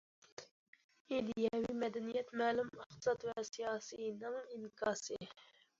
[1.17, 5.25] ئىدىيەۋى مەدەنىيەت مەلۇم ئىقتىساد ۋە سىياسىينىڭ ئىنكاسى.